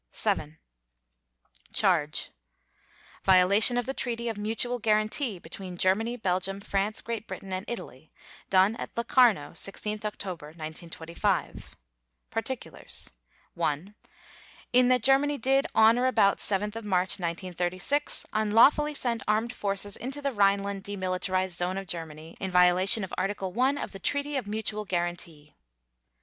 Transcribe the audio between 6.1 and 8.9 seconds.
Belgium, France, Great Britain, and Italy, done at